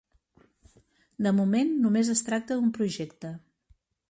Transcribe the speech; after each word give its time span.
De 1.27 1.33
moment, 1.41 1.75
només 1.85 2.11
es 2.15 2.27
tracta 2.31 2.53
d'un 2.61 2.73
projecte. 2.79 3.37